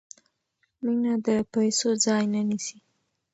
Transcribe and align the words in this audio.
مینه 0.83 1.13
د 1.25 1.27
پیسو 1.51 1.89
ځای 2.05 2.23
نه 2.33 2.41
نیسي. 2.49 2.77